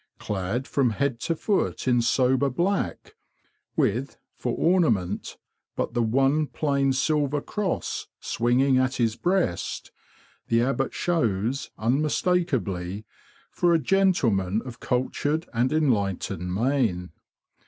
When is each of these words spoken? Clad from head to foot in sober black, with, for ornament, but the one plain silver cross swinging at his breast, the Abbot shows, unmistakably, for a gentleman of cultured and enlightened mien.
Clad 0.17 0.65
from 0.67 0.89
head 0.89 1.19
to 1.19 1.35
foot 1.35 1.87
in 1.87 2.01
sober 2.01 2.49
black, 2.49 3.13
with, 3.75 4.17
for 4.35 4.55
ornament, 4.55 5.37
but 5.75 5.93
the 5.93 6.01
one 6.01 6.47
plain 6.47 6.91
silver 6.91 7.39
cross 7.39 8.07
swinging 8.19 8.79
at 8.79 8.95
his 8.95 9.15
breast, 9.15 9.91
the 10.47 10.59
Abbot 10.59 10.91
shows, 10.95 11.69
unmistakably, 11.77 13.05
for 13.51 13.75
a 13.75 13.77
gentleman 13.79 14.63
of 14.65 14.79
cultured 14.79 15.47
and 15.53 15.71
enlightened 15.71 16.51
mien. 16.51 17.11